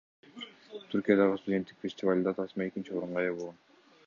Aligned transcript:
Түркиядагы 0.93 1.37
студенттик 1.41 1.85
фестивалда 1.85 2.37
тасма 2.41 2.69
экинчи 2.71 2.97
орунга 2.99 3.25
ээ 3.31 3.37
болгон. 3.41 3.63